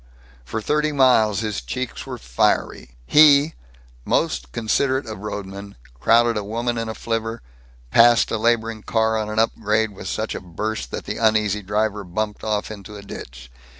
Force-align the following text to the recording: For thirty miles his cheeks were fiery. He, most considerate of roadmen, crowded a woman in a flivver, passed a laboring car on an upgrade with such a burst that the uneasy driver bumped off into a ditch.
For 0.43 0.63
thirty 0.63 0.91
miles 0.91 1.41
his 1.41 1.61
cheeks 1.61 2.07
were 2.07 2.17
fiery. 2.17 2.97
He, 3.05 3.53
most 4.03 4.51
considerate 4.51 5.05
of 5.05 5.19
roadmen, 5.19 5.75
crowded 5.99 6.37
a 6.37 6.43
woman 6.43 6.79
in 6.79 6.89
a 6.89 6.95
flivver, 6.95 7.43
passed 7.91 8.31
a 8.31 8.39
laboring 8.39 8.81
car 8.81 9.15
on 9.15 9.29
an 9.29 9.37
upgrade 9.37 9.91
with 9.91 10.07
such 10.07 10.33
a 10.33 10.41
burst 10.41 10.89
that 10.89 11.05
the 11.05 11.17
uneasy 11.17 11.61
driver 11.61 12.03
bumped 12.03 12.43
off 12.43 12.71
into 12.71 12.95
a 12.97 13.03
ditch. 13.03 13.51